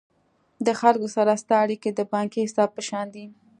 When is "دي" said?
3.15-3.25